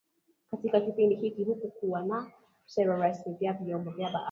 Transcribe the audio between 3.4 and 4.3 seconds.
vyombo vya habari